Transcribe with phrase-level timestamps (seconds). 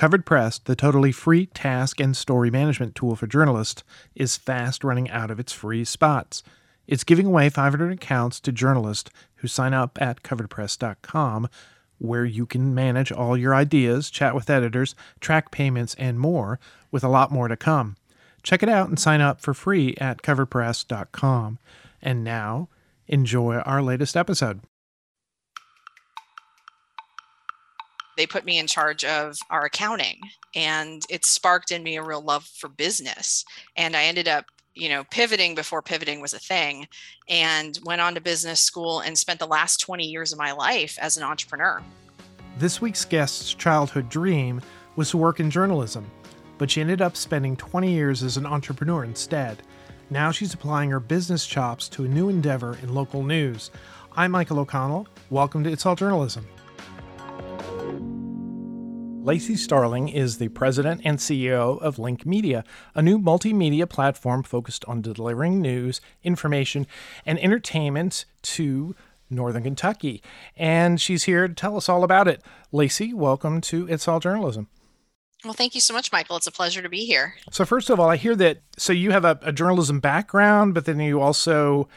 [0.00, 3.84] Covered Press, the totally free task and story management tool for journalists,
[4.14, 6.42] is fast running out of its free spots.
[6.86, 11.50] It's giving away 500 accounts to journalists who sign up at coveredpress.com,
[11.98, 16.58] where you can manage all your ideas, chat with editors, track payments, and more,
[16.90, 17.98] with a lot more to come.
[18.42, 21.58] Check it out and sign up for free at coveredpress.com.
[22.00, 22.70] And now,
[23.06, 24.62] enjoy our latest episode.
[28.16, 30.20] They put me in charge of our accounting
[30.54, 33.44] and it sparked in me a real love for business
[33.76, 36.86] and i ended up you know pivoting before pivoting was a thing
[37.28, 40.98] and went on to business school and spent the last 20 years of my life
[41.00, 41.82] as an entrepreneur.
[42.58, 44.60] This week's guest's childhood dream
[44.96, 46.10] was to work in journalism
[46.58, 49.62] but she ended up spending 20 years as an entrepreneur instead.
[50.10, 53.70] Now she's applying her business chops to a new endeavor in local news.
[54.14, 55.06] I'm michael o'connell.
[55.30, 56.46] Welcome to it's all journalism
[59.30, 62.64] Lacy Starling is the president and CEO of Link Media,
[62.96, 66.84] a new multimedia platform focused on delivering news, information,
[67.24, 68.96] and entertainment to
[69.30, 70.20] Northern Kentucky.
[70.56, 72.42] And she's here to tell us all about it.
[72.72, 74.66] Lacy, welcome to It's All Journalism.
[75.44, 76.36] Well, thank you so much, Michael.
[76.36, 77.36] It's a pleasure to be here.
[77.52, 80.86] So, first of all, I hear that so you have a, a journalism background, but
[80.86, 81.88] then you also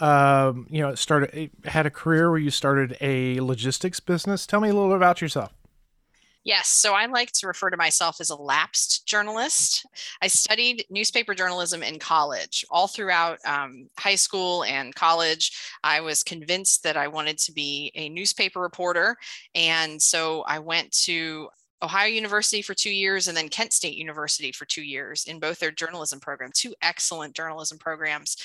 [0.00, 4.44] um, you know, started had a career where you started a logistics business.
[4.44, 5.52] Tell me a little bit about yourself.
[6.42, 6.68] Yes.
[6.68, 9.84] So I like to refer to myself as a lapsed journalist.
[10.22, 12.64] I studied newspaper journalism in college.
[12.70, 15.52] All throughout um, high school and college,
[15.84, 19.16] I was convinced that I wanted to be a newspaper reporter.
[19.54, 21.50] And so I went to
[21.82, 25.58] Ohio University for two years and then Kent State University for two years in both
[25.58, 28.36] their journalism programs, two excellent journalism programs.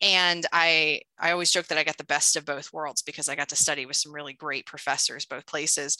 [0.00, 3.34] And I I always joke that I got the best of both worlds because I
[3.34, 5.98] got to study with some really great professors both places.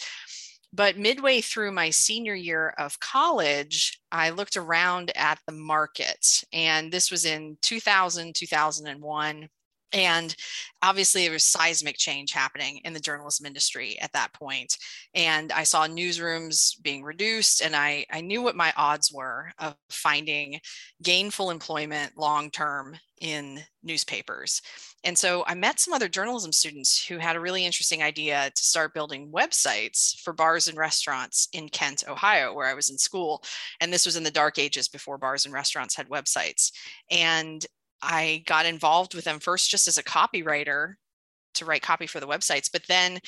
[0.75, 6.43] But midway through my senior year of college, I looked around at the market.
[6.53, 9.49] And this was in 2000, 2001.
[9.95, 10.35] And
[10.83, 14.77] obviously, there was seismic change happening in the journalism industry at that point.
[15.15, 19.77] And I saw newsrooms being reduced, and I, I knew what my odds were of
[19.91, 20.61] finding
[21.03, 24.61] gainful employment long term in newspapers.
[25.05, 28.63] And so I met some other journalism students who had a really interesting idea to
[28.63, 33.43] start building websites for bars and restaurants in Kent, Ohio, where I was in school.
[33.81, 36.73] And this was in the dark ages before bars and restaurants had websites.
[37.11, 37.65] And
[38.05, 40.95] I got involved with them first just as a copywriter
[41.55, 42.71] to write copy for the websites.
[42.71, 43.19] But then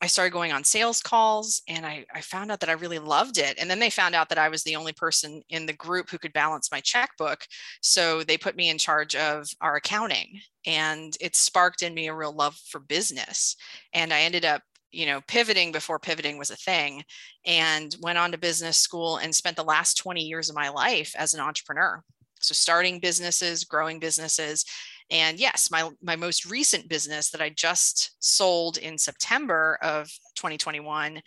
[0.00, 3.38] I started going on sales calls and I, I, found out that I really loved
[3.38, 3.58] it.
[3.58, 6.18] And then they found out that I was the only person in the group who
[6.18, 7.44] could balance my checkbook.
[7.82, 12.14] So they put me in charge of our accounting and it sparked in me a
[12.14, 13.56] real love for business.
[13.92, 17.04] And I ended up you know pivoting before pivoting was a thing
[17.46, 21.14] and went on to business school and spent the last 20 years of my life
[21.16, 22.02] as an entrepreneur
[22.40, 24.64] so starting businesses, growing businesses.
[25.10, 30.06] And yes, my, my most recent business that I just sold in September of
[30.36, 31.20] 2021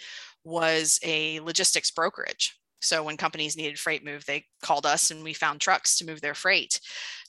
[0.43, 2.57] was a logistics brokerage.
[2.81, 6.21] So when companies needed freight moved, they called us and we found trucks to move
[6.21, 6.79] their freight.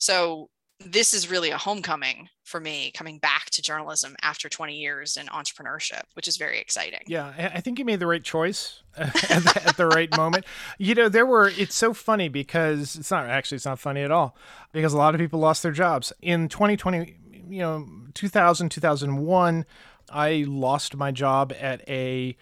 [0.01, 0.49] So
[0.81, 5.27] this is really a homecoming for me coming back to journalism after 20 years in
[5.27, 7.01] entrepreneurship which is very exciting.
[7.07, 10.45] Yeah i think you made the right choice at, the, at the right moment.
[10.79, 14.11] You know there were it's so funny because it's not actually it's not funny at
[14.11, 14.37] all
[14.73, 16.13] because a lot of people lost their jobs.
[16.23, 17.17] In 2020
[17.49, 19.67] you know 2000 2001
[20.11, 22.37] i lost my job at a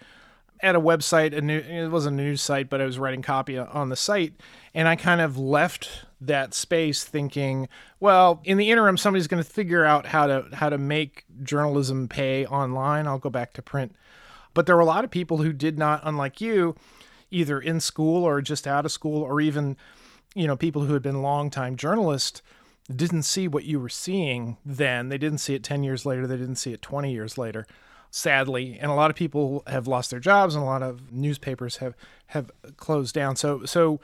[0.61, 3.57] at a website a new it wasn't a news site but i was writing copy
[3.57, 4.33] on the site
[4.73, 7.67] and i kind of left that space thinking,
[7.99, 12.07] well, in the interim, somebody's going to figure out how to how to make journalism
[12.07, 13.07] pay online.
[13.07, 13.95] I'll go back to print.
[14.53, 16.75] But there were a lot of people who did not, unlike you,
[17.31, 19.75] either in school or just out of school, or even,
[20.35, 22.41] you know, people who had been longtime journalists
[22.93, 25.09] didn't see what you were seeing then.
[25.09, 26.27] They didn't see it 10 years later.
[26.27, 27.65] They didn't see it 20 years later,
[28.11, 28.77] sadly.
[28.79, 31.95] And a lot of people have lost their jobs and a lot of newspapers have,
[32.27, 33.35] have closed down.
[33.35, 33.99] So, so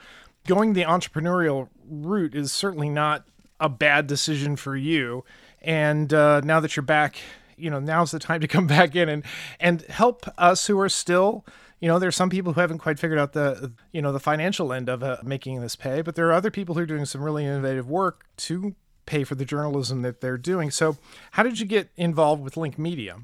[0.46, 3.26] going the entrepreneurial route is certainly not
[3.58, 5.24] a bad decision for you.
[5.60, 7.16] And uh, now that you're back,
[7.56, 9.24] you know, now's the time to come back in and
[9.58, 11.44] and help us who are still,
[11.80, 14.72] you know, there's some people who haven't quite figured out the, you know, the financial
[14.72, 17.22] end of uh, making this pay, but there are other people who are doing some
[17.22, 18.74] really innovative work to
[19.06, 20.70] pay for the journalism that they're doing.
[20.70, 20.96] So,
[21.32, 23.18] how did you get involved with Link Media?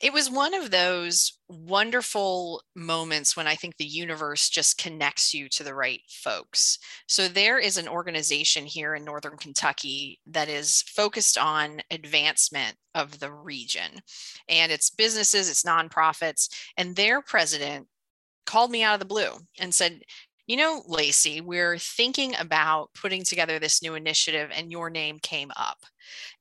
[0.00, 5.48] It was one of those wonderful moments when I think the universe just connects you
[5.50, 6.78] to the right folks.
[7.06, 13.18] So, there is an organization here in Northern Kentucky that is focused on advancement of
[13.20, 14.00] the region,
[14.48, 16.48] and it's businesses, it's nonprofits,
[16.78, 17.86] and their president
[18.46, 20.00] called me out of the blue and said,
[20.46, 25.52] you know, Lacy, we're thinking about putting together this new initiative, and your name came
[25.56, 25.78] up.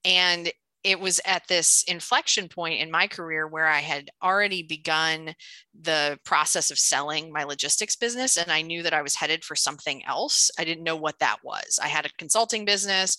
[0.05, 0.51] And
[0.83, 5.35] it was at this inflection point in my career where I had already begun
[5.79, 9.55] the process of selling my logistics business and I knew that I was headed for
[9.55, 10.49] something else.
[10.57, 11.79] I didn't know what that was.
[11.81, 13.17] I had a consulting business.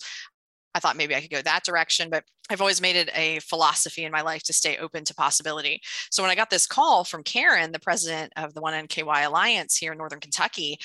[0.73, 4.05] I thought maybe I could go that direction, but I've always made it a philosophy
[4.05, 5.81] in my life to stay open to possibility.
[6.09, 9.77] So when I got this call from Karen, the president of the One NKY Alliance
[9.77, 10.79] here in Northern Kentucky,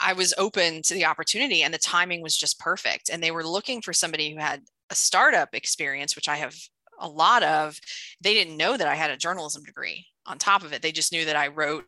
[0.00, 3.08] I was open to the opportunity and the timing was just perfect.
[3.10, 4.62] And they were looking for somebody who had
[4.94, 6.54] a startup experience, which I have
[7.00, 7.78] a lot of.
[8.20, 10.82] They didn't know that I had a journalism degree on top of it.
[10.82, 11.84] They just knew that I wrote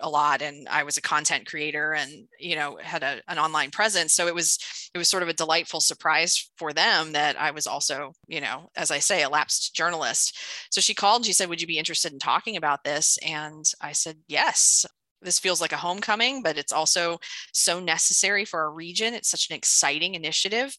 [0.00, 3.70] a lot and I was a content creator and you know had a, an online
[3.70, 4.12] presence.
[4.12, 4.58] So it was
[4.94, 8.70] it was sort of a delightful surprise for them that I was also you know
[8.76, 10.38] as I say a lapsed journalist.
[10.70, 13.18] So she called she said would you be interested in talking about this?
[13.26, 14.86] And I said yes.
[15.22, 17.18] This feels like a homecoming but it's also
[17.52, 19.14] so necessary for our region.
[19.14, 20.76] It's such an exciting initiative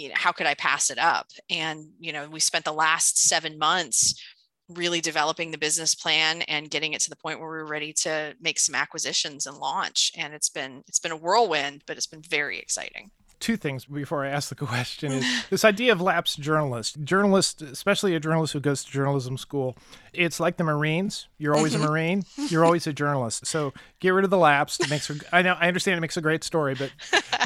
[0.00, 1.28] you know, how could I pass it up?
[1.50, 4.20] And, you know, we spent the last seven months
[4.68, 7.92] really developing the business plan and getting it to the point where we were ready
[7.92, 10.12] to make some acquisitions and launch.
[10.16, 13.10] And it's been it's been a whirlwind, but it's been very exciting
[13.40, 17.02] two things before I ask the question is this idea of lapsed journalist.
[17.02, 19.76] Journalist, especially a journalist who goes to journalism school,
[20.12, 21.28] it's like the Marines.
[21.38, 21.88] You're always a mm-hmm.
[21.88, 22.22] Marine.
[22.48, 23.46] You're always a journalist.
[23.46, 24.82] So get rid of the lapsed.
[24.82, 26.92] It makes for, I know I understand it makes a great story, but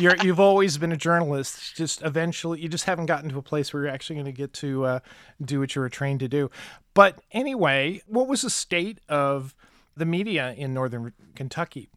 [0.00, 1.76] you're you've always been a journalist.
[1.76, 4.52] Just eventually, you just haven't gotten to a place where you're actually going to get
[4.54, 4.98] to uh,
[5.42, 6.50] do what you were trained to do.
[6.94, 9.54] But anyway, what was the state of
[9.96, 11.88] the media in northern Kentucky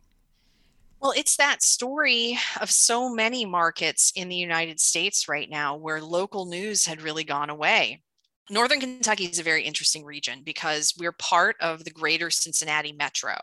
[1.00, 6.02] well, it's that story of so many markets in the United States right now where
[6.02, 8.02] local news had really gone away.
[8.50, 13.36] Northern Kentucky is a very interesting region because we're part of the greater Cincinnati metro.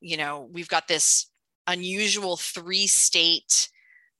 [0.00, 1.30] You know, we've got this
[1.66, 3.68] unusual three state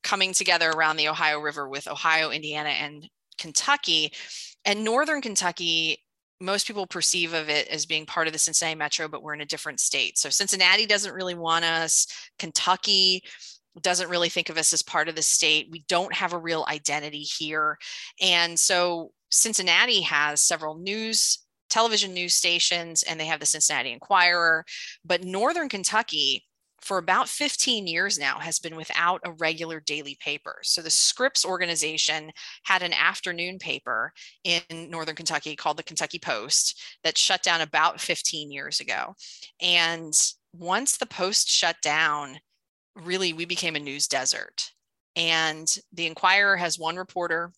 [0.02, 4.12] coming together around the Ohio River with Ohio, Indiana, and Kentucky.
[4.64, 6.04] And Northern Kentucky
[6.40, 9.42] most people perceive of it as being part of the Cincinnati metro, but we're in
[9.42, 10.18] a different state.
[10.18, 12.06] So Cincinnati doesn't really want us.
[12.38, 13.22] Kentucky
[13.80, 15.68] doesn't really think of us as part of the state.
[15.70, 17.78] We don't have a real identity here.
[18.20, 21.38] And so Cincinnati has several news
[21.70, 24.64] television news stations and they have the Cincinnati Enquirer,
[25.04, 26.44] but Northern Kentucky
[26.82, 30.58] for about 15 years now has been without a regular daily paper.
[30.62, 32.32] So the Scripps organization
[32.64, 34.12] had an afternoon paper
[34.44, 39.14] in Northern Kentucky called the Kentucky Post that shut down about 15 years ago.
[39.60, 40.14] And
[40.52, 42.38] once the Post shut down,
[42.96, 44.70] really we became a news desert.
[45.16, 47.52] And the Enquirer has one reporter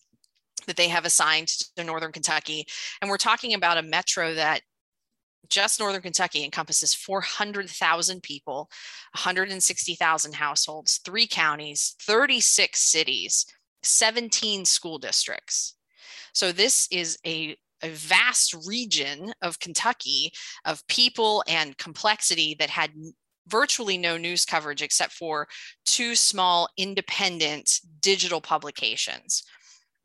[0.67, 2.65] that they have assigned to Northern Kentucky.
[3.01, 4.61] And we're talking about a metro that
[5.49, 8.69] just Northern Kentucky encompasses 400,000 people,
[9.13, 13.45] 160,000 households, three counties, 36 cities,
[13.83, 15.75] 17 school districts.
[16.33, 20.31] So this is a, a vast region of Kentucky
[20.65, 22.91] of people and complexity that had
[23.47, 25.47] virtually no news coverage except for
[25.85, 29.43] two small independent digital publications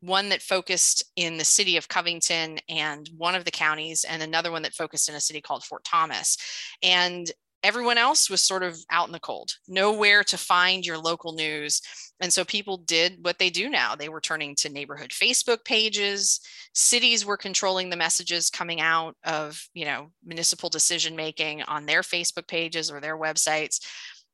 [0.01, 4.51] one that focused in the city of Covington and one of the counties, and another
[4.51, 6.37] one that focused in a city called Fort Thomas.
[6.81, 7.29] And
[7.61, 11.81] everyone else was sort of out in the cold, nowhere to find your local news.
[12.21, 13.95] And so people did what they do now.
[13.95, 16.39] They were turning to neighborhood Facebook pages.
[16.73, 22.01] Cities were controlling the messages coming out of, you know, municipal decision making on their
[22.01, 23.85] Facebook pages or their websites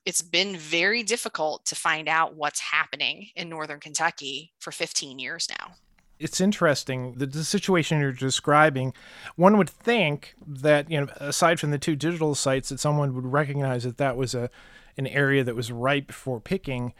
[0.06, 5.50] it's been very difficult to find out what's happening in northern Kentucky for 15 years
[5.50, 5.74] now.
[6.18, 8.94] It's interesting the, the situation you're describing.
[9.36, 13.26] One would think that you know, aside from the two digital sites, that someone would
[13.26, 14.50] recognize that that was a
[14.98, 16.94] an area that was ripe for picking.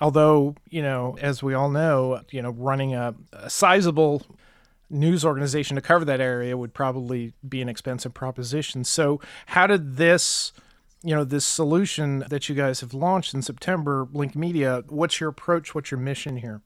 [0.00, 4.26] Although you know, as we all know, you know, running a, a sizable
[4.90, 8.84] news organization to cover that area would probably be an expensive proposition.
[8.84, 10.52] So, how did this
[11.02, 14.82] you know this solution that you guys have launched in September, Link Media.
[14.88, 15.74] What's your approach?
[15.74, 16.62] What's your mission here?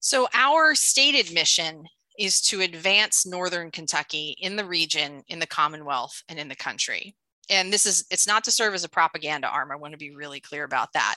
[0.00, 1.84] So our stated mission
[2.18, 7.14] is to advance Northern Kentucky in the region, in the Commonwealth, and in the country.
[7.48, 9.70] And this is it's not to serve as a propaganda arm.
[9.72, 11.16] I want to be really clear about that.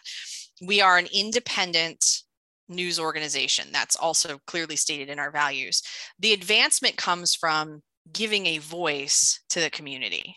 [0.65, 2.23] We are an independent
[2.69, 3.67] news organization.
[3.71, 5.81] That's also clearly stated in our values.
[6.19, 7.81] The advancement comes from
[8.11, 10.35] giving a voice to the community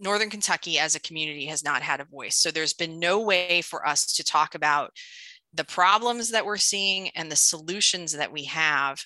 [0.00, 2.36] Northern Kentucky as a community has not had a voice.
[2.36, 4.92] So there's been no way for us to talk about
[5.52, 9.04] the problems that we're seeing and the solutions that we have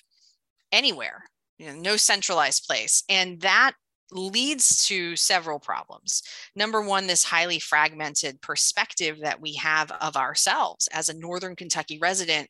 [0.71, 1.23] anywhere,
[1.57, 3.03] you know, no centralized place.
[3.09, 3.73] And that
[4.11, 6.21] leads to several problems.
[6.55, 11.97] Number one, this highly fragmented perspective that we have of ourselves as a Northern Kentucky
[11.99, 12.47] resident.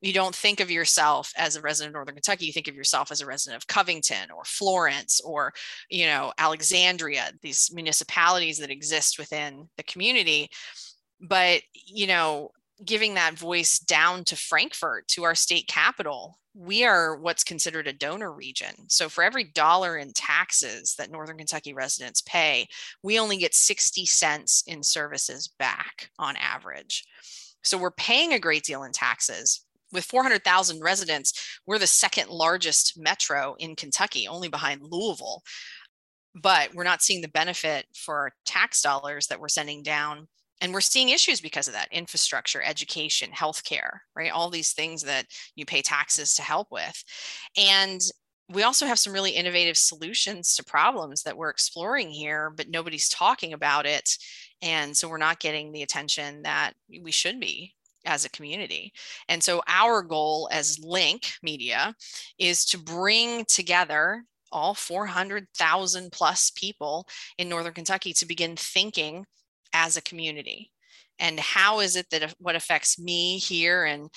[0.00, 2.46] You don't think of yourself as a resident of Northern Kentucky.
[2.46, 5.52] You think of yourself as a resident of Covington or Florence or,
[5.90, 10.50] you know, Alexandria, these municipalities that exist within the community.
[11.20, 12.50] But, you know,
[12.84, 17.92] giving that voice down to Frankfort to our state capital, we are what's considered a
[17.92, 18.88] donor region.
[18.88, 22.66] So for every dollar in taxes that Northern Kentucky residents pay,
[23.02, 27.04] we only get 60 cents in services back on average.
[27.62, 29.65] So we're paying a great deal in taxes.
[29.96, 35.42] With 400,000 residents, we're the second largest metro in Kentucky, only behind Louisville.
[36.34, 40.28] But we're not seeing the benefit for tax dollars that we're sending down.
[40.60, 44.30] And we're seeing issues because of that infrastructure education healthcare right?
[44.30, 47.02] All these things that you pay taxes to help with.
[47.56, 48.02] And
[48.50, 53.08] we also have some really innovative solutions to problems that we're exploring here but nobody's
[53.08, 54.10] talking about it.
[54.60, 57.72] And so we're not getting the attention that we should be
[58.06, 58.92] as a community.
[59.28, 61.94] And so our goal as Link Media
[62.38, 69.26] is to bring together all 400,000 plus people in Northern Kentucky to begin thinking
[69.72, 70.70] as a community.
[71.18, 74.08] And how is it that what affects me here in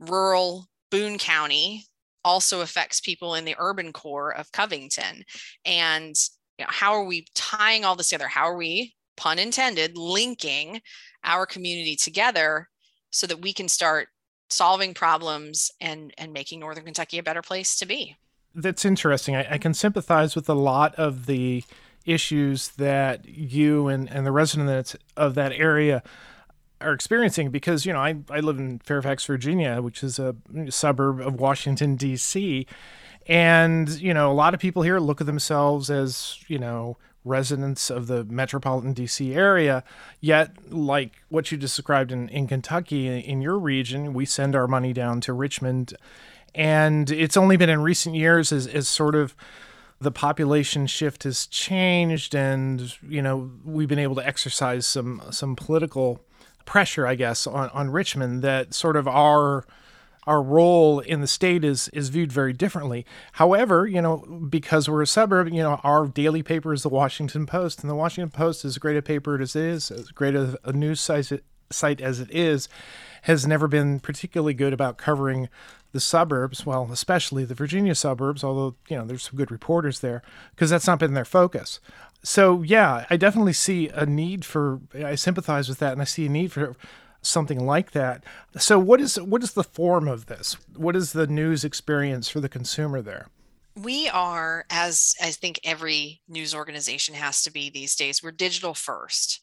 [0.00, 1.84] rural boone county
[2.24, 5.24] also affects people in the urban core of covington?
[5.64, 6.14] And
[6.58, 8.28] you know, how are we tying all this together?
[8.28, 10.80] How are we pun intended linking
[11.24, 12.68] our community together
[13.10, 14.08] so that we can start
[14.48, 18.16] solving problems and and making northern kentucky a better place to be
[18.54, 21.64] that's interesting I, I can sympathize with a lot of the
[22.06, 26.02] issues that you and, and the residents of that area
[26.80, 30.36] are experiencing because you know I, I live in Fairfax, Virginia, which is a
[30.68, 32.66] suburb of Washington D.C.
[33.26, 37.90] And you know a lot of people here look at themselves as you know residents
[37.90, 39.84] of the metropolitan DC area.
[40.20, 44.92] Yet, like what you described in, in Kentucky, in your region, we send our money
[44.92, 45.94] down to Richmond.
[46.54, 49.34] And it's only been in recent years as, as sort of
[50.00, 55.56] the population shift has changed and you know we've been able to exercise some some
[55.56, 56.20] political
[56.66, 59.64] pressure i guess on, on richmond that sort of our
[60.26, 64.18] our role in the state is is viewed very differently however you know
[64.48, 67.94] because we're a suburb you know our daily paper is the washington post and the
[67.94, 71.32] washington post as great a paper as it is as great a, a news site,
[71.70, 72.68] site as it is
[73.22, 75.48] has never been particularly good about covering
[75.96, 80.22] the suburbs, well, especially the Virginia suburbs, although, you know, there's some good reporters there,
[80.50, 81.80] because that's not been their focus.
[82.22, 86.26] So, yeah, I definitely see a need for, I sympathize with that, and I see
[86.26, 86.76] a need for
[87.26, 88.24] something like that.
[88.58, 90.56] So, what is what is the form of this?
[90.74, 93.28] What is the news experience for the consumer there?
[93.74, 98.72] We are, as I think every news organization has to be these days, we're digital
[98.72, 99.40] first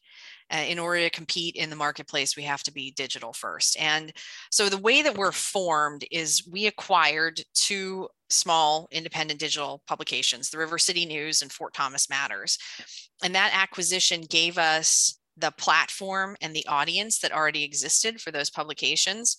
[0.50, 3.78] uh, in order to compete in the marketplace, we have to be digital first.
[3.80, 4.12] And
[4.50, 10.58] so the way that we're formed is we acquired two small independent digital publications, the
[10.58, 12.58] River City News and Fort Thomas Matters.
[13.22, 18.50] And that acquisition gave us the platform and the audience that already existed for those
[18.50, 19.36] publications.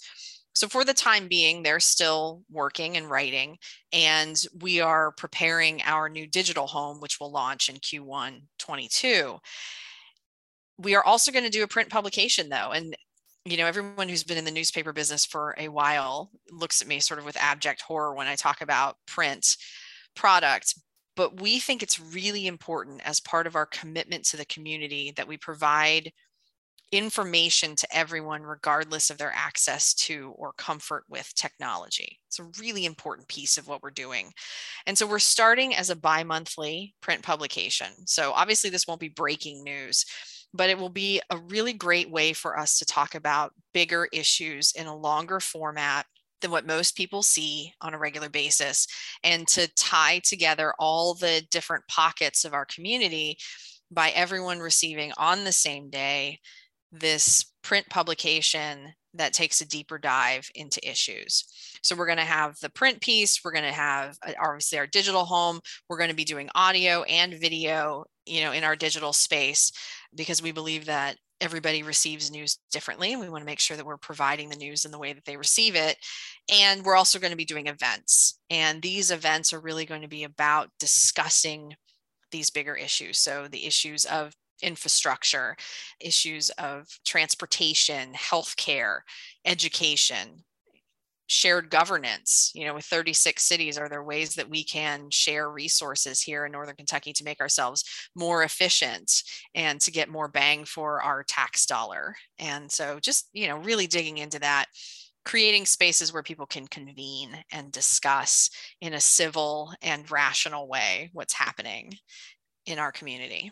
[0.54, 3.58] So, for the time being, they're still working and writing,
[3.92, 9.40] and we are preparing our new digital home, which will launch in Q1 22
[10.78, 12.96] we are also going to do a print publication though and
[13.46, 17.00] you know everyone who's been in the newspaper business for a while looks at me
[17.00, 19.56] sort of with abject horror when i talk about print
[20.16, 20.76] product
[21.16, 25.28] but we think it's really important as part of our commitment to the community that
[25.28, 26.12] we provide
[26.92, 32.20] information to everyone regardless of their access to or comfort with technology.
[32.28, 34.32] It's a really important piece of what we're doing.
[34.86, 37.88] And so we're starting as a bi-monthly print publication.
[38.06, 40.06] So obviously this won't be breaking news
[40.56, 44.72] but it will be a really great way for us to talk about bigger issues
[44.72, 46.06] in a longer format
[46.42, 48.88] than what most people see on a regular basis
[49.24, 53.38] and to tie together all the different pockets of our community
[53.92, 56.40] by everyone receiving on the same day
[56.92, 61.46] this print publication that takes a deeper dive into issues.
[61.82, 64.88] So we're going to have the print piece, we're going to have uh, obviously our
[64.88, 69.14] digital home, we're going to be doing audio and video, you know, in our digital
[69.14, 69.72] space
[70.14, 73.86] because we believe that everybody receives news differently and we want to make sure that
[73.86, 75.98] we're providing the news in the way that they receive it
[76.52, 80.08] and we're also going to be doing events and these events are really going to
[80.08, 81.74] be about discussing
[82.32, 85.56] these bigger issues so the issues of infrastructure
[86.00, 89.00] issues of transportation healthcare
[89.46, 90.44] education
[91.28, 96.22] shared governance you know with 36 cities are there ways that we can share resources
[96.22, 97.84] here in northern kentucky to make ourselves
[98.16, 102.16] more efficient and to get more bang for our tax dollar?
[102.40, 104.66] And so just you know really digging into that
[105.24, 111.34] creating spaces where people can convene and discuss in a civil and rational way what's
[111.34, 111.92] happening
[112.68, 113.52] in our community.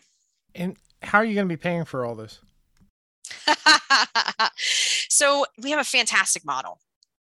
[0.54, 2.38] And how are you going to be paying for all this?
[5.14, 6.80] So we have a fantastic model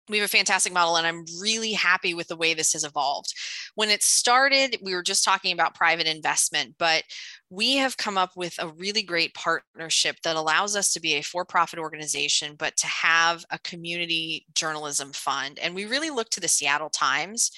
[0.10, 3.34] we have a fantastic model and i'm really happy with the way this has evolved
[3.76, 7.04] when it started we were just talking about private investment but
[7.50, 11.22] we have come up with a really great partnership that allows us to be a
[11.22, 16.48] for-profit organization but to have a community journalism fund and we really look to the
[16.48, 17.52] seattle times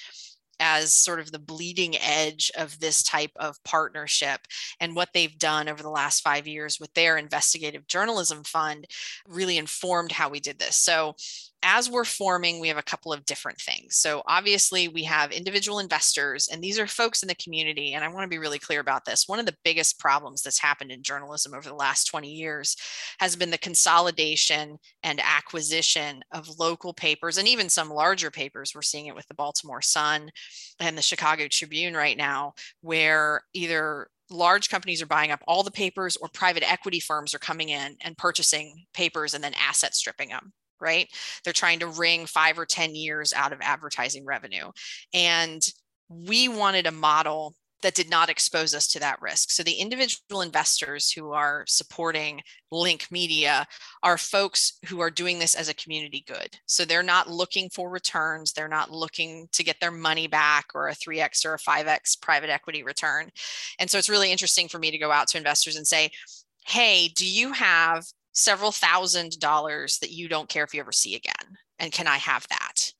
[0.60, 4.42] as sort of the bleeding edge of this type of partnership.
[4.78, 8.86] And what they've done over the last five years with their investigative journalism fund
[9.26, 10.76] really informed how we did this.
[10.76, 11.16] So
[11.62, 13.96] as we're forming, we have a couple of different things.
[13.96, 17.92] So, obviously, we have individual investors, and these are folks in the community.
[17.92, 19.28] And I want to be really clear about this.
[19.28, 22.76] One of the biggest problems that's happened in journalism over the last 20 years
[23.18, 28.72] has been the consolidation and acquisition of local papers and even some larger papers.
[28.74, 30.30] We're seeing it with the Baltimore Sun
[30.80, 35.70] and the Chicago Tribune right now, where either large companies are buying up all the
[35.70, 40.28] papers or private equity firms are coming in and purchasing papers and then asset stripping
[40.28, 41.08] them right?
[41.44, 44.70] They're trying to wring five or 10 years out of advertising revenue.
[45.12, 45.62] And
[46.08, 49.50] we wanted a model that did not expose us to that risk.
[49.50, 53.66] So the individual investors who are supporting Link Media
[54.02, 56.58] are folks who are doing this as a community good.
[56.66, 60.88] So they're not looking for returns, they're not looking to get their money back or
[60.88, 63.30] a 3x or a 5x private equity return.
[63.78, 66.10] And so it's really interesting for me to go out to investors and say,
[66.66, 71.14] "Hey, do you have several thousand dollars that you don't care if you ever see
[71.14, 72.92] again and can i have that?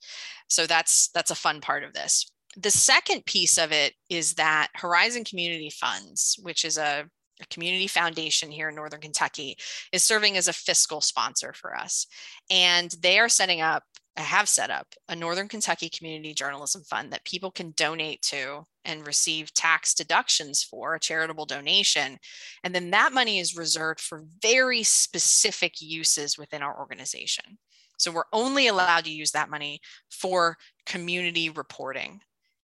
[0.48, 2.30] So that's that's a fun part of this.
[2.56, 7.04] The second piece of it is that horizon community funds which is a,
[7.40, 9.56] a community foundation here in northern kentucky
[9.92, 12.06] is serving as a fiscal sponsor for us.
[12.50, 13.84] And they are setting up
[14.16, 19.06] have set up a Northern Kentucky Community Journalism Fund that people can donate to and
[19.06, 22.18] receive tax deductions for a charitable donation.
[22.64, 27.58] And then that money is reserved for very specific uses within our organization.
[27.98, 29.80] So we're only allowed to use that money
[30.10, 30.56] for
[30.86, 32.20] community reporting,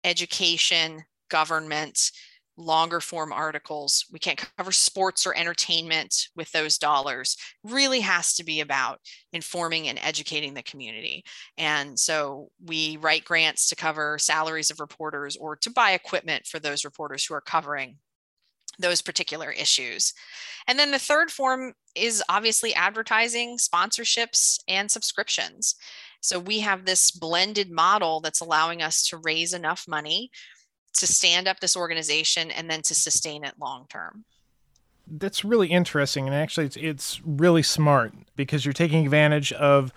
[0.03, 2.11] education, government,
[2.59, 4.05] longer form articles.
[4.11, 7.37] We can't cover sports or entertainment with those dollars.
[7.63, 8.99] Really has to be about
[9.33, 11.23] informing and educating the community.
[11.57, 16.59] And so we write grants to cover salaries of reporters or to buy equipment for
[16.59, 17.97] those reporters who are covering
[18.77, 20.13] those particular issues.
[20.67, 25.75] And then the third form is obviously advertising, sponsorships, and subscriptions.
[26.21, 30.31] So we have this blended model that's allowing us to raise enough money
[30.99, 34.25] to stand up this organization and then to sustain it long term.
[35.07, 36.27] That's really interesting.
[36.27, 39.91] And actually, it's, it's really smart because you're taking advantage of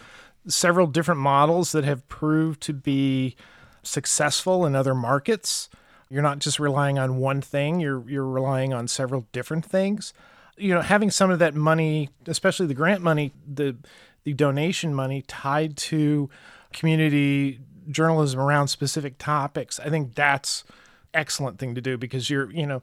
[0.47, 3.37] several different models that have proved to be
[3.83, 5.69] successful in other markets.
[6.09, 10.12] You're not just relying on one thing, you're, you're relying on several different things.
[10.57, 13.77] You know, having some of that money, especially the grant money, the,
[14.25, 16.29] the donation money tied to
[16.73, 17.61] community
[17.91, 20.65] journalism around specific topics, I think that's
[21.14, 22.83] excellent thing to do because you're, you know,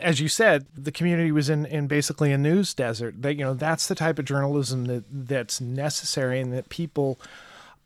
[0.00, 3.20] as you said, the community was in, in basically a news desert.
[3.22, 7.20] That you know that's the type of journalism that that's necessary and that people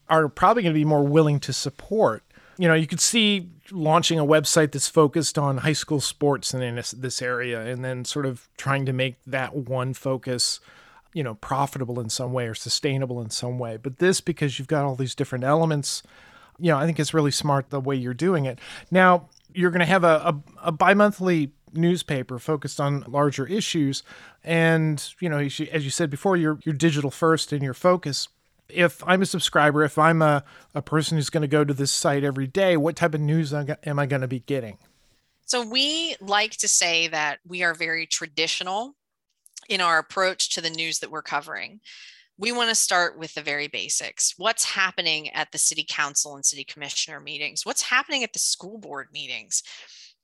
[0.08, 2.22] are probably going to be more willing to support.
[2.58, 6.62] You know, you could see launching a website that's focused on high school sports and
[6.62, 10.60] in this, this area, and then sort of trying to make that one focus,
[11.12, 13.76] you know, profitable in some way or sustainable in some way.
[13.76, 16.02] But this, because you've got all these different elements,
[16.58, 18.58] you know, I think it's really smart the way you're doing it.
[18.90, 24.02] Now, you're going to have a, a, a bi-monthly newspaper focused on larger issues.
[24.44, 28.28] And you know as you said before you're, you're digital first in your focus.
[28.68, 30.42] If i'm a subscriber if i'm a,
[30.74, 33.54] a person who's going to go to this site every day what type of news
[33.54, 34.78] am i going to be getting?
[35.44, 38.96] So we like to say that we are very traditional
[39.68, 41.80] in our approach to the news that we're covering
[42.38, 44.34] we want to start with the very basics.
[44.36, 47.64] What's happening at the city council and city commissioner meetings?
[47.64, 49.62] What's happening at the school board meetings?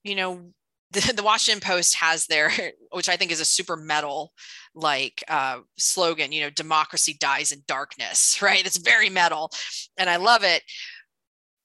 [0.04, 0.52] You know,
[0.90, 2.52] the, the Washington Post has their,
[2.92, 4.32] which I think is a super metal
[4.74, 8.64] like uh, slogan, you know, democracy dies in darkness, right?
[8.64, 9.50] It's very metal
[9.96, 10.62] and I love it.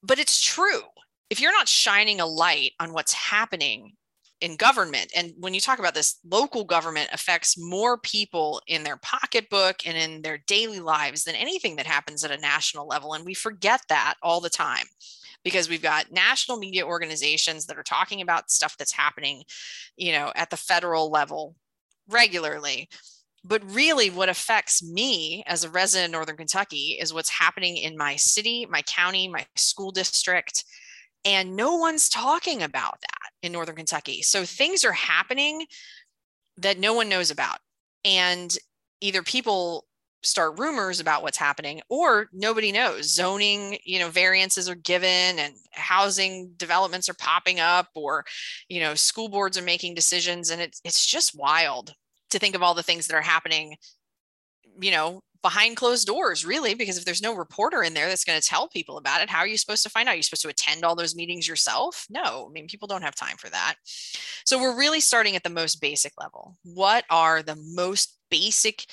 [0.02, 0.82] But it's true.
[1.30, 3.92] If you're not shining a light on what's happening
[4.42, 5.12] in government.
[5.16, 9.98] And when you talk about this, local government affects more people in their pocketbook and
[9.98, 13.14] in their daily lives than anything that happens at a national level.
[13.14, 14.86] And we forget that all the time
[15.44, 19.44] because we've got national media organizations that are talking about stuff that's happening,
[19.96, 21.56] you know, at the federal level
[22.10, 22.90] regularly.
[23.44, 27.98] But really, what affects me as a resident in Northern Kentucky is what's happening in
[27.98, 30.66] my city, my county, my school district.
[31.24, 34.22] And no one's talking about that in Northern Kentucky.
[34.22, 35.66] So things are happening
[36.58, 37.60] that no one knows about.
[38.04, 38.56] And
[39.02, 39.86] either people
[40.24, 45.54] start rumors about what's happening or nobody knows zoning you know variances are given and
[45.72, 48.26] housing developments are popping up or
[48.68, 51.94] you know school boards are making decisions and it's it's just wild
[52.32, 53.76] to think of all the things that are happening
[54.82, 58.40] you know behind closed doors really because if there's no reporter in there that's going
[58.40, 60.16] to tell people about it how are you supposed to find out?
[60.16, 62.06] You're supposed to attend all those meetings yourself?
[62.10, 63.76] No i mean people don't have time for that.
[64.46, 66.56] So we're really starting at the most basic level.
[66.64, 68.86] What are the most basic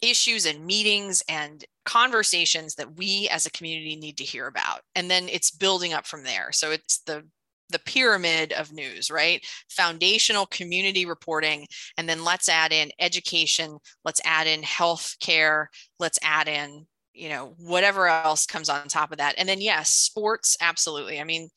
[0.00, 4.80] issues and meetings and conversations that we as a community need to hear about?
[4.94, 6.52] And then it's building up from there.
[6.52, 7.24] So it's the
[7.70, 9.44] the pyramid of news right?
[9.70, 16.18] Foundational community reporting and then let's add in education let's add in health care let's
[16.22, 19.34] add in you know whatever else comes on top of that.
[19.38, 21.20] And then yes sports absolutely.
[21.20, 21.48] I mean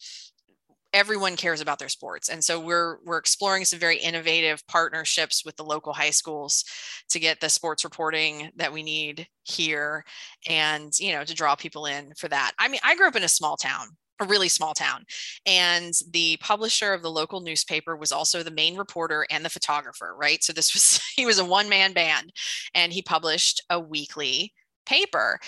[0.94, 2.30] everyone cares about their sports.
[2.30, 6.66] And so we're we're exploring some very innovative partnerships with the local high schools
[7.10, 10.04] to get the sports reporting that we need here
[10.50, 12.52] and you know to draw people in for that.
[12.60, 13.88] I mean i grew up in a small town
[14.22, 15.04] a really small town
[15.46, 20.16] and the publisher of the local newspaper was also the main reporter and the photographer
[20.18, 22.32] right so this was he was a one man band
[22.74, 24.54] and he published a weekly
[24.86, 25.40] paper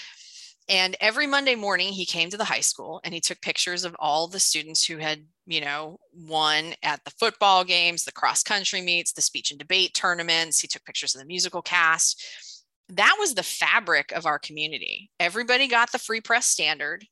[0.70, 3.96] and every Monday morning, he came to the high school and he took pictures of
[4.00, 8.82] all the students who had, you know, won at the football games, the cross country
[8.82, 10.62] meets, the speech and debate tournaments.
[10.62, 12.24] He took pictures of the musical cast.
[12.90, 15.10] That was the fabric of our community.
[15.20, 17.06] Everybody got the free press standard.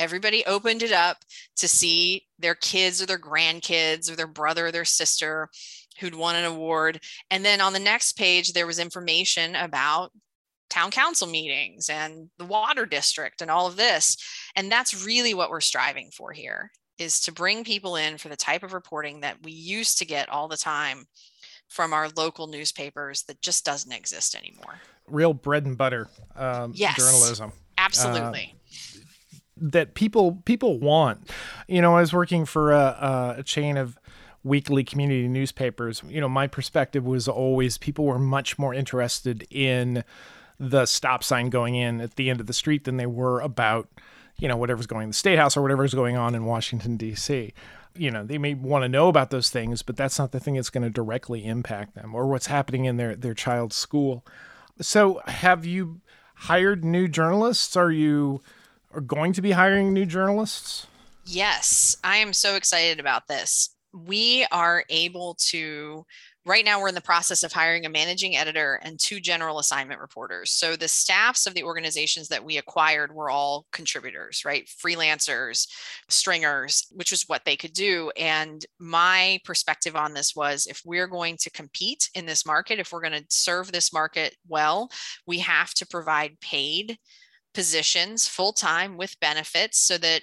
[0.00, 1.18] Everybody opened it up
[1.58, 5.48] to see their kids or their grandkids or their brother or their sister
[6.00, 7.00] who'd won an award.
[7.30, 10.10] And then on the next page, there was information about
[10.70, 14.16] town council meetings and the water district and all of this.
[14.56, 18.36] And that's really what we're striving for here is to bring people in for the
[18.36, 21.06] type of reporting that we used to get all the time
[21.68, 24.80] from our local newspapers that just doesn't exist anymore.
[25.08, 27.52] Real bread and butter um, yes, journalism.
[27.78, 28.54] Absolutely.
[28.54, 28.59] Uh,
[29.60, 31.30] that people people want.
[31.68, 33.98] You know, I was working for a, a chain of
[34.42, 36.02] weekly community newspapers.
[36.08, 40.04] You know, my perspective was always people were much more interested in
[40.58, 43.88] the stop sign going in at the end of the street than they were about,
[44.38, 47.52] you know, whatever's going in the state house or whatever's going on in Washington, D.C.
[47.96, 50.54] You know, they may want to know about those things, but that's not the thing
[50.54, 54.24] that's going to directly impact them or what's happening in their, their child's school.
[54.80, 56.00] So, have you
[56.34, 57.76] hired new journalists?
[57.76, 58.40] Are you
[58.92, 60.86] are going to be hiring new journalists?
[61.24, 63.70] Yes, I am so excited about this.
[63.92, 66.04] We are able to
[66.46, 70.00] Right now, we're in the process of hiring a managing editor and two general assignment
[70.00, 70.52] reporters.
[70.52, 74.66] So the staffs of the organizations that we acquired were all contributors, right?
[74.66, 75.68] Freelancers,
[76.08, 78.10] stringers, which was what they could do.
[78.16, 82.90] And my perspective on this was if we're going to compete in this market, if
[82.90, 84.90] we're going to serve this market well,
[85.26, 86.96] we have to provide paid
[87.54, 90.22] positions full time with benefits so that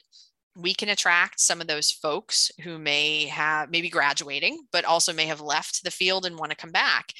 [0.55, 5.25] we can attract some of those folks who may have maybe graduating but also may
[5.25, 7.13] have left the field and want to come back.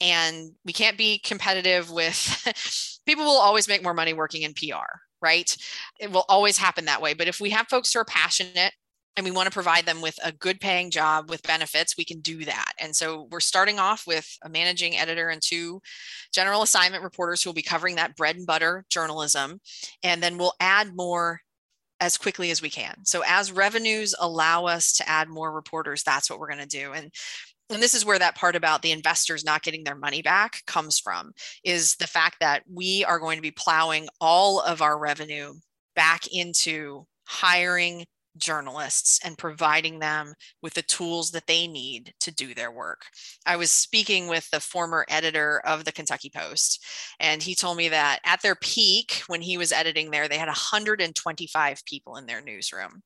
[0.00, 5.00] And we can't be competitive with people will always make more money working in PR
[5.24, 5.56] right?
[5.98, 7.14] It will always happen that way.
[7.14, 8.74] But if we have folks who are passionate
[9.16, 12.20] and we want to provide them with a good paying job with benefits, we can
[12.20, 12.72] do that.
[12.80, 15.80] And so we're starting off with a managing editor and two
[16.32, 19.60] general assignment reporters who will be covering that bread and butter journalism.
[20.02, 21.40] And then we'll add more
[22.00, 23.04] as quickly as we can.
[23.04, 26.92] So as revenues allow us to add more reporters, that's what we're going to do.
[26.92, 27.10] And
[27.70, 30.98] and this is where that part about the investors not getting their money back comes
[30.98, 31.32] from
[31.64, 35.54] is the fact that we are going to be plowing all of our revenue
[35.96, 38.04] back into hiring
[38.36, 43.06] journalists and providing them with the tools that they need to do their work.
[43.46, 46.84] I was speaking with the former editor of the Kentucky Post,
[47.20, 50.48] and he told me that at their peak, when he was editing there, they had
[50.48, 53.02] 125 people in their newsroom.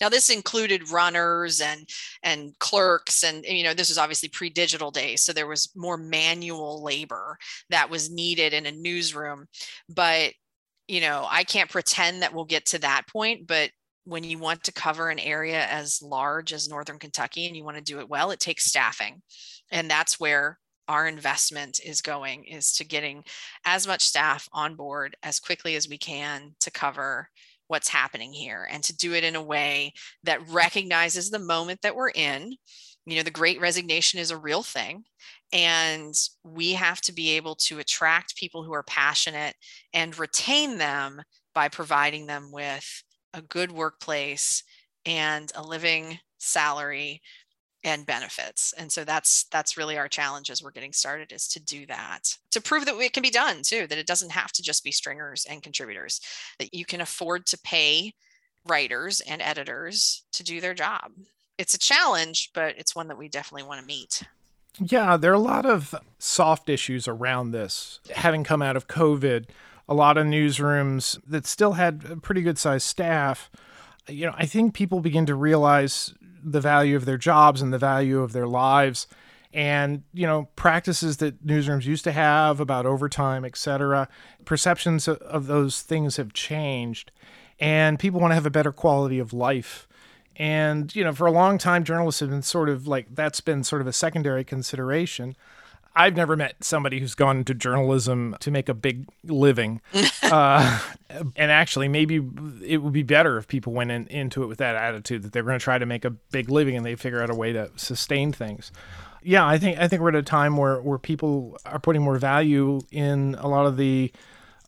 [0.00, 1.88] Now this included runners and
[2.22, 6.82] and clerks and you know this was obviously pre-digital days so there was more manual
[6.82, 7.38] labor
[7.70, 9.46] that was needed in a newsroom
[9.88, 10.32] but
[10.88, 13.70] you know I can't pretend that we'll get to that point but
[14.04, 17.76] when you want to cover an area as large as Northern Kentucky and you want
[17.76, 19.22] to do it well, it takes staffing.
[19.70, 20.58] And that's where
[20.88, 23.22] our investment is going is to getting
[23.64, 27.28] as much staff on board as quickly as we can to cover
[27.68, 29.92] what's happening here and to do it in a way
[30.24, 32.56] that recognizes the moment that we're in.
[33.06, 35.04] You know, the great resignation is a real thing.
[35.52, 39.54] And we have to be able to attract people who are passionate
[39.94, 41.22] and retain them
[41.54, 44.62] by providing them with a good workplace
[45.06, 47.22] and a living salary
[47.84, 48.74] and benefits.
[48.76, 52.36] And so that's that's really our challenge as we're getting started is to do that
[52.50, 54.92] to prove that it can be done too that it doesn't have to just be
[54.92, 56.20] stringers and contributors
[56.58, 58.12] that you can afford to pay
[58.68, 61.12] writers and editors to do their job.
[61.56, 64.22] It's a challenge but it's one that we definitely want to meet.
[64.78, 69.46] Yeah there are a lot of soft issues around this having come out of covid
[69.90, 73.50] a lot of newsrooms that still had a pretty good sized staff
[74.08, 77.78] you know i think people begin to realize the value of their jobs and the
[77.78, 79.06] value of their lives.
[79.52, 84.08] And you know practices that newsrooms used to have about overtime etc
[84.44, 87.10] perceptions of those things have changed.
[87.58, 89.88] And people want to have a better quality of life.
[90.36, 93.64] And you know for a long time journalists have been sort of like that's been
[93.64, 95.36] sort of a secondary consideration
[95.94, 99.80] I've never met somebody who's gone into journalism to make a big living.
[100.22, 100.80] uh,
[101.36, 102.20] and actually, maybe
[102.64, 105.42] it would be better if people went in, into it with that attitude that they're
[105.42, 107.70] going to try to make a big living and they figure out a way to
[107.76, 108.70] sustain things.
[109.22, 112.16] Yeah, I think I think we're at a time where where people are putting more
[112.16, 114.12] value in a lot of the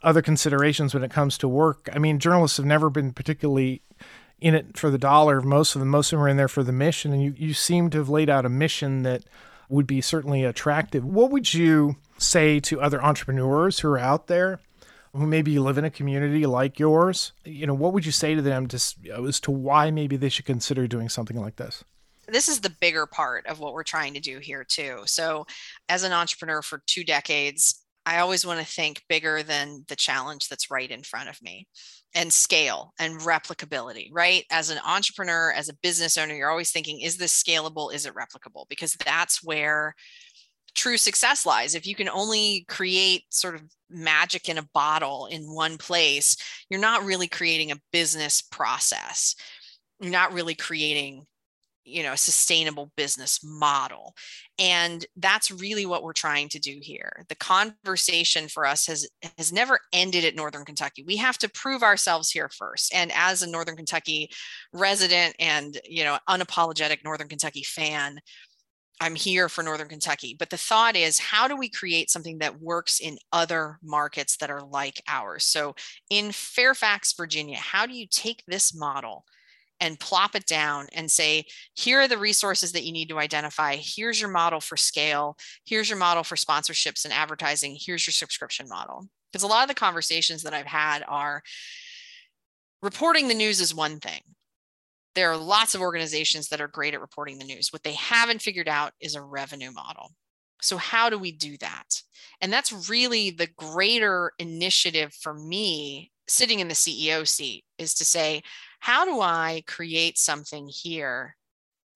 [0.03, 1.89] other considerations when it comes to work.
[1.93, 3.81] I mean, journalists have never been particularly
[4.41, 5.41] in it for the dollar.
[5.41, 7.55] Most of them, most of them are in there for the mission, and you you
[7.55, 9.23] seem to have laid out a mission that
[9.73, 11.03] would be certainly attractive.
[11.03, 14.61] What would you say to other entrepreneurs who are out there
[15.15, 17.33] who maybe live in a community like yours?
[17.45, 18.77] You know, what would you say to them to,
[19.11, 21.85] uh, as to why maybe they should consider doing something like this?
[22.29, 25.03] This is the bigger part of what we're trying to do here, too.
[25.07, 25.47] So,
[25.89, 30.49] as an entrepreneur for two decades, I always want to think bigger than the challenge
[30.49, 31.67] that's right in front of me
[32.15, 34.45] and scale and replicability, right?
[34.51, 37.93] As an entrepreneur, as a business owner, you're always thinking, is this scalable?
[37.93, 38.69] Is it replicable?
[38.69, 39.95] Because that's where
[40.75, 41.75] true success lies.
[41.75, 46.37] If you can only create sort of magic in a bottle in one place,
[46.71, 49.35] you're not really creating a business process.
[50.01, 51.27] You're not really creating
[51.85, 54.15] you know a sustainable business model
[54.59, 59.53] and that's really what we're trying to do here the conversation for us has has
[59.53, 63.51] never ended at northern kentucky we have to prove ourselves here first and as a
[63.51, 64.31] northern kentucky
[64.73, 68.19] resident and you know unapologetic northern kentucky fan
[69.01, 70.37] I'm here for Northern Kentucky.
[70.39, 74.51] But the thought is, how do we create something that works in other markets that
[74.51, 75.43] are like ours?
[75.43, 75.75] So
[76.09, 79.25] in Fairfax, Virginia, how do you take this model
[79.81, 83.77] and plop it down and say, here are the resources that you need to identify.
[83.77, 85.37] Here's your model for scale.
[85.65, 87.77] Here's your model for sponsorships and advertising.
[87.79, 89.09] Here's your subscription model.
[89.33, 91.43] Because a lot of the conversations that I've had are
[92.83, 94.21] reporting the news is one thing.
[95.15, 97.69] There are lots of organizations that are great at reporting the news.
[97.73, 100.13] What they haven't figured out is a revenue model.
[100.63, 102.03] So, how do we do that?
[102.41, 108.05] And that's really the greater initiative for me sitting in the CEO seat is to
[108.05, 108.43] say,
[108.83, 111.37] how do I create something here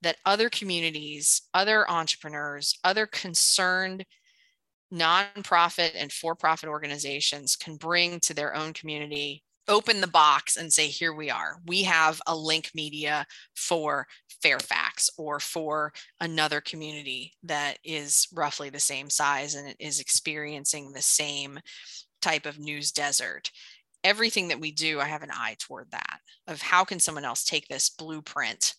[0.03, 4.05] that other communities, other entrepreneurs, other concerned
[4.95, 9.43] nonprofit and for profit organizations can bring to their own community?
[9.67, 11.57] Open the box and say, here we are.
[11.67, 14.07] We have a link media for
[14.41, 21.03] Fairfax or for another community that is roughly the same size and is experiencing the
[21.03, 21.59] same
[22.23, 23.51] type of news desert
[24.05, 27.45] everything that we do, I have an eye toward that of how can someone else
[27.45, 28.75] take this blueprint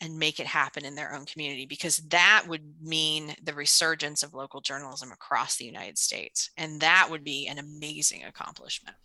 [0.00, 4.34] and make it happen in their own community because that would mean the resurgence of
[4.34, 6.50] local journalism across the United States.
[6.56, 8.96] And that would be an amazing accomplishment.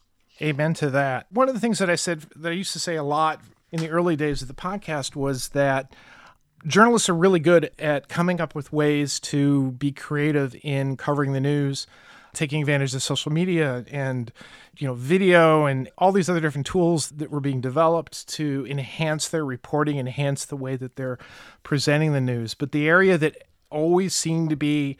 [0.41, 1.27] Amen to that.
[1.31, 3.79] One of the things that I said that I used to say a lot in
[3.79, 5.95] the early days of the podcast was that
[6.65, 11.39] journalists are really good at coming up with ways to be creative in covering the
[11.39, 11.85] news
[12.37, 14.31] taking advantage of social media and
[14.77, 19.27] you know video and all these other different tools that were being developed to enhance
[19.27, 21.17] their reporting enhance the way that they're
[21.63, 22.53] presenting the news.
[22.53, 24.97] But the area that always seemed to be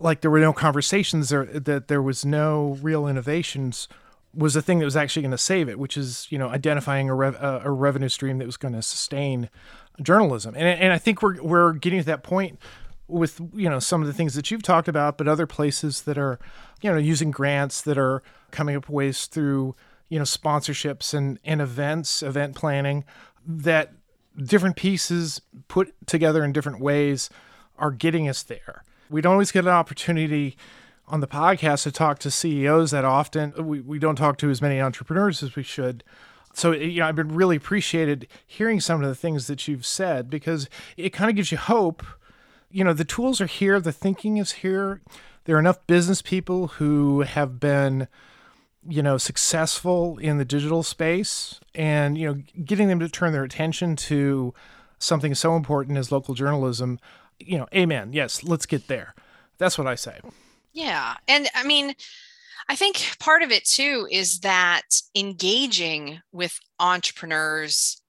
[0.00, 3.86] like there were no conversations there that there was no real innovations
[4.34, 7.08] was the thing that was actually going to save it which is you know identifying
[7.08, 9.48] a, rev- a revenue stream that was going to sustain
[10.02, 10.54] journalism.
[10.56, 12.58] And, and i think we're, we're getting to that point
[13.10, 16.16] with you know some of the things that you've talked about, but other places that
[16.16, 16.38] are
[16.80, 19.74] you know using grants that are coming up ways through
[20.10, 23.04] you know, sponsorships and, and events, event planning,
[23.46, 23.92] that
[24.36, 27.30] different pieces put together in different ways
[27.78, 28.84] are getting us there.
[29.08, 30.56] We don't always get an opportunity
[31.08, 33.54] on the podcast to talk to CEOs that often.
[33.56, 36.04] We, we don't talk to as many entrepreneurs as we should.
[36.52, 40.28] So, you know, I've been really appreciated hearing some of the things that you've said
[40.28, 42.04] because it kind of gives you hope.
[42.70, 45.00] You know, the tools are here, the thinking is here.
[45.44, 48.08] There are enough business people who have been
[48.88, 53.44] you know successful in the digital space and you know getting them to turn their
[53.44, 54.54] attention to
[54.98, 56.98] something so important as local journalism
[57.38, 59.14] you know amen yes let's get there.
[59.58, 60.20] That's what i say.
[60.72, 61.94] Yeah and i mean
[62.70, 68.00] i think part of it too is that engaging with entrepreneurs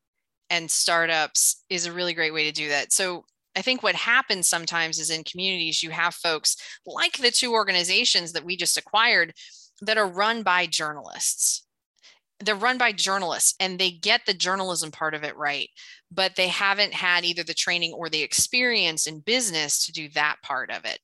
[0.51, 2.91] and startups is a really great way to do that.
[2.91, 3.23] So
[3.55, 8.33] I think what happens sometimes is in communities, you have folks like the two organizations
[8.33, 9.33] that we just acquired
[9.81, 11.65] that are run by journalists.
[12.39, 15.69] They're run by journalists and they get the journalism part of it right,
[16.11, 20.37] but they haven't had either the training or the experience in business to do that
[20.43, 20.99] part of it.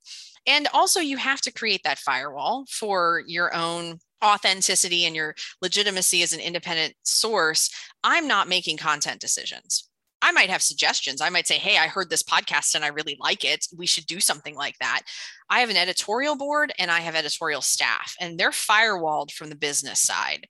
[0.47, 6.23] And also, you have to create that firewall for your own authenticity and your legitimacy
[6.23, 7.69] as an independent source.
[8.03, 9.86] I'm not making content decisions.
[10.21, 11.21] I might have suggestions.
[11.21, 13.67] I might say, Hey, I heard this podcast and I really like it.
[13.75, 15.03] We should do something like that.
[15.49, 19.55] I have an editorial board and I have editorial staff, and they're firewalled from the
[19.55, 20.47] business side.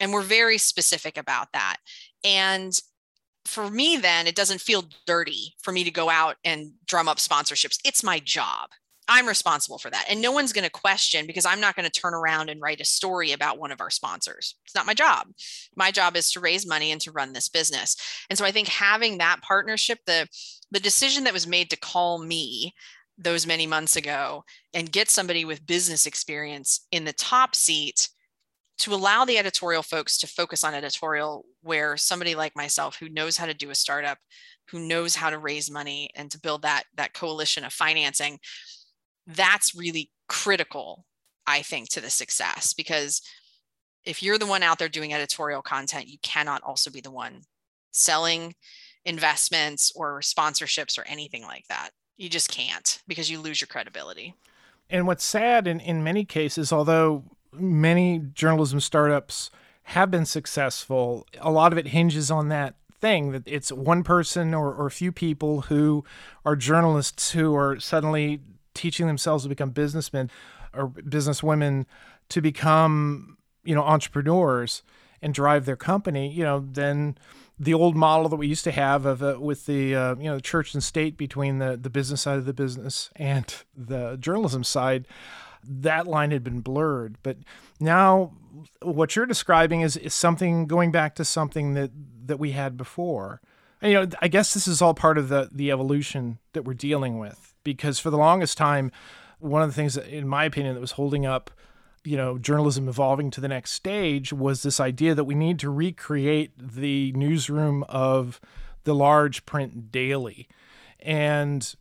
[0.00, 1.78] And we're very specific about that.
[2.22, 2.72] And
[3.44, 7.16] for me, then it doesn't feel dirty for me to go out and drum up
[7.18, 7.78] sponsorships.
[7.84, 8.68] It's my job.
[9.08, 10.04] I'm responsible for that.
[10.08, 12.80] And no one's going to question because I'm not going to turn around and write
[12.80, 14.54] a story about one of our sponsors.
[14.66, 15.28] It's not my job.
[15.74, 17.96] My job is to raise money and to run this business.
[18.28, 20.28] And so I think having that partnership, the
[20.70, 22.74] the decision that was made to call me
[23.16, 24.44] those many months ago
[24.74, 28.10] and get somebody with business experience in the top seat
[28.78, 33.36] to allow the editorial folks to focus on editorial where somebody like myself who knows
[33.36, 34.18] how to do a startup
[34.70, 38.38] who knows how to raise money and to build that that coalition of financing
[39.28, 41.04] that's really critical,
[41.46, 43.22] I think, to the success because
[44.04, 47.42] if you're the one out there doing editorial content, you cannot also be the one
[47.92, 48.54] selling
[49.04, 51.90] investments or sponsorships or anything like that.
[52.16, 54.34] You just can't because you lose your credibility.
[54.90, 59.50] And what's sad in, in many cases, although many journalism startups
[59.84, 64.54] have been successful, a lot of it hinges on that thing that it's one person
[64.54, 66.04] or, or a few people who
[66.44, 68.40] are journalists who are suddenly
[68.78, 70.30] teaching themselves to become businessmen
[70.72, 71.84] or businesswomen
[72.28, 74.82] to become, you know, entrepreneurs
[75.20, 77.18] and drive their company, you know, then
[77.58, 80.38] the old model that we used to have of uh, with the uh, you know
[80.38, 85.06] church and state between the the business side of the business and the journalism side
[85.68, 87.16] that line had been blurred.
[87.22, 87.38] But
[87.80, 88.32] now
[88.82, 91.90] what you're describing is, is something going back to something that
[92.26, 93.40] that we had before
[93.82, 97.18] you know i guess this is all part of the the evolution that we're dealing
[97.18, 98.90] with because for the longest time,
[99.40, 101.50] one of the things that, in my opinion, that was holding up,
[102.02, 105.68] you know, journalism evolving to the next stage was this idea that we need to
[105.68, 108.40] recreate the newsroom of
[108.84, 110.48] the large print daily,
[111.00, 111.74] and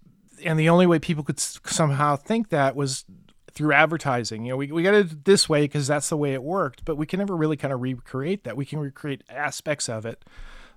[0.44, 3.06] and the only way people could somehow think that was
[3.54, 4.46] through advertising.
[4.46, 6.96] You know, we, we got it this way because that's the way it worked, but
[6.96, 8.58] we can never really kind of recreate that.
[8.58, 10.26] We can recreate aspects of it,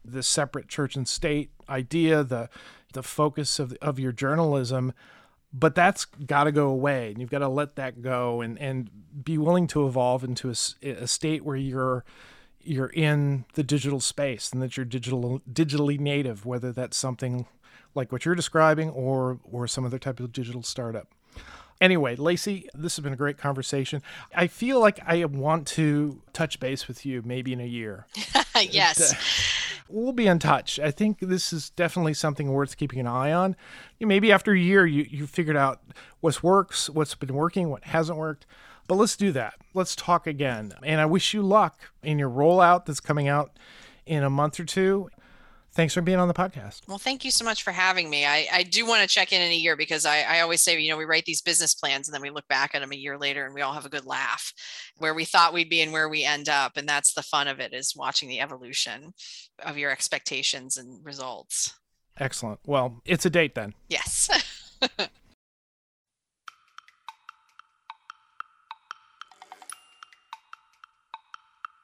[0.04, 2.48] the separate church and state idea, the
[2.92, 4.92] the focus of, of your journalism
[5.52, 8.90] but that's got to go away and you've got to let that go and, and
[9.24, 12.04] be willing to evolve into a, a state where you're
[12.62, 17.46] you're in the digital space and that you're digital digitally native whether that's something
[17.94, 21.08] like what you're describing or or some other type of digital startup.
[21.80, 24.02] Anyway Lacy this has been a great conversation.
[24.34, 28.06] I feel like i want to touch base with you maybe in a year.
[28.60, 29.14] Yes
[29.90, 30.78] we'll be in touch.
[30.78, 33.56] I think this is definitely something worth keeping an eye on.
[34.00, 35.80] Maybe after a year, you you figured out
[36.20, 38.46] what works, what's been working, what hasn't worked.
[38.86, 39.54] But let's do that.
[39.72, 40.72] Let's talk again.
[40.82, 43.56] And I wish you luck in your rollout that's coming out
[44.04, 45.10] in a month or two.
[45.72, 46.80] Thanks for being on the podcast.
[46.88, 48.26] Well, thank you so much for having me.
[48.26, 50.78] I, I do want to check in in a year because I, I always say,
[50.80, 52.96] you know, we write these business plans and then we look back at them a
[52.96, 54.52] year later and we all have a good laugh
[54.98, 56.76] where we thought we'd be and where we end up.
[56.76, 59.12] And that's the fun of it is watching the evolution
[59.64, 61.72] of your expectations and results.
[62.18, 62.58] Excellent.
[62.66, 63.74] Well, it's a date then.
[63.88, 64.28] Yes.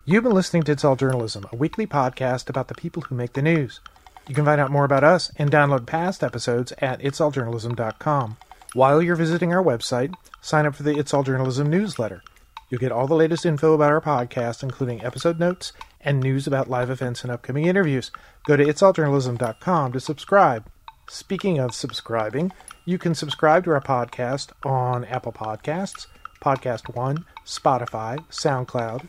[0.09, 3.33] You've been listening to It's All Journalism, a weekly podcast about the people who make
[3.33, 3.81] the news.
[4.29, 8.37] You can find out more about us and download past episodes at itsalljournalism.com.
[8.73, 12.23] While you're visiting our website, sign up for the It's All Journalism newsletter.
[12.71, 16.71] You'll get all the latest info about our podcast, including episode notes and news about
[16.71, 18.13] live events and upcoming interviews.
[18.47, 20.67] Go to itsalljournalism.com to subscribe.
[21.11, 22.53] Speaking of subscribing,
[22.85, 26.07] you can subscribe to our podcast on Apple Podcasts,
[26.41, 29.09] Podcast One, Spotify, SoundCloud,